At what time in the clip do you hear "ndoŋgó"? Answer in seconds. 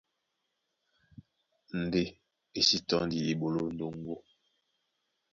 3.73-4.15